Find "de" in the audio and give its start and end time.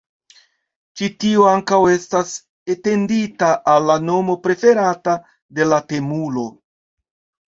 5.59-5.69